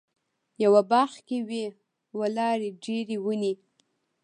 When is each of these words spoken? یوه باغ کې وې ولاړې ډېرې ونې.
یوه 0.63 0.81
باغ 0.91 1.11
کې 1.27 1.37
وې 1.47 1.65
ولاړې 2.19 2.69
ډېرې 2.83 3.17
ونې. 3.25 3.53